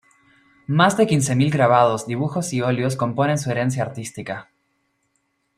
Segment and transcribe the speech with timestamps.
[0.65, 4.49] Más de quince mil grabados, dibujos y óleos componen su herencia artística.